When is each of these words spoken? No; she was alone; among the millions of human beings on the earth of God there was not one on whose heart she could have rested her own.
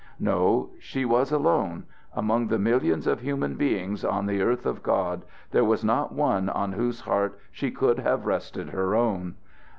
No; 0.19 0.71
she 0.79 1.05
was 1.05 1.31
alone; 1.31 1.83
among 2.15 2.47
the 2.47 2.57
millions 2.57 3.05
of 3.05 3.19
human 3.19 3.53
beings 3.53 4.03
on 4.03 4.25
the 4.25 4.41
earth 4.41 4.65
of 4.65 4.81
God 4.81 5.23
there 5.51 5.63
was 5.63 5.83
not 5.85 6.11
one 6.11 6.49
on 6.49 6.71
whose 6.73 7.01
heart 7.01 7.37
she 7.51 7.69
could 7.69 7.99
have 7.99 8.25
rested 8.25 8.69
her 8.69 8.95
own. 8.95 9.35